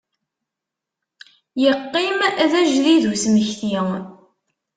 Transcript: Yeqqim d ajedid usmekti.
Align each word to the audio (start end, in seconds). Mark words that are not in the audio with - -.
Yeqqim 1.63 2.19
d 2.35 2.35
ajedid 2.45 3.05
usmekti. 3.13 3.73